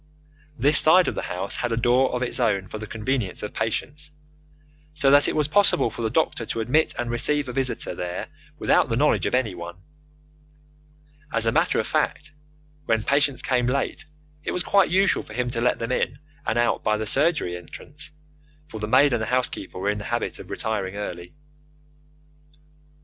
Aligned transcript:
This 0.57 0.79
side 0.79 1.07
of 1.07 1.13
the 1.13 1.21
house 1.29 1.57
had 1.57 1.71
a 1.71 1.77
door 1.77 2.13
of 2.15 2.23
its 2.23 2.39
own 2.39 2.67
for 2.67 2.79
the 2.79 2.87
convenience 2.87 3.43
of 3.43 3.53
patients, 3.53 4.09
so 4.95 5.11
that 5.11 5.27
it 5.27 5.35
was 5.35 5.47
possible 5.47 5.91
for 5.91 6.01
the 6.01 6.09
doctor 6.09 6.43
to 6.43 6.59
admit 6.59 6.95
and 6.97 7.11
receive 7.11 7.47
a 7.47 7.53
visitor 7.53 7.93
there 7.93 8.29
without 8.57 8.89
the 8.89 8.95
knowledge 8.95 9.27
of 9.27 9.35
anyone. 9.35 9.77
As 11.31 11.45
a 11.45 11.51
matter 11.51 11.77
of 11.79 11.85
fact, 11.85 12.31
when 12.87 13.03
patients 13.03 13.43
came 13.43 13.67
late 13.67 14.05
it 14.43 14.49
was 14.53 14.63
quite 14.63 14.89
usual 14.89 15.21
for 15.21 15.33
him 15.33 15.51
to 15.51 15.61
let 15.61 15.77
them 15.77 15.91
in 15.91 16.17
and 16.47 16.57
out 16.57 16.83
by 16.83 16.97
the 16.97 17.05
surgery 17.05 17.55
entrance, 17.55 18.09
for 18.69 18.79
the 18.79 18.87
maid 18.87 19.13
and 19.13 19.21
the 19.21 19.27
housekeeper 19.27 19.77
were 19.77 19.91
in 19.91 19.99
the 19.99 20.05
habit 20.05 20.39
of 20.39 20.49
retiring 20.49 20.95
early. 20.95 21.35